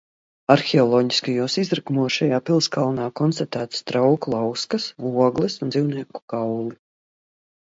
Arheoloģiskajos 0.53 1.57
izrakumos 1.63 2.15
šajā 2.15 2.39
pilskalnā 2.47 3.05
konstatētas 3.21 3.85
trauku 3.91 4.33
lauskas, 4.37 4.89
ogles 5.27 5.59
un 5.67 5.75
dzīvnieku 5.77 6.25
kauli. 6.35 6.75